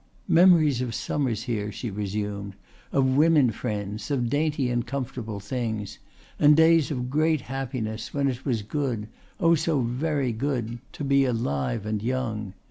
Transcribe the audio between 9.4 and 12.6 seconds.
so very good! to be alive and young.